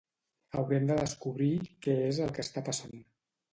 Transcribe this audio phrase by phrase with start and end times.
[0.59, 1.51] Haurem de descobrir
[1.85, 2.99] què és el que està passant.